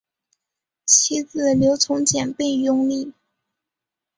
[0.83, 3.13] 其子刘从谏被拥立。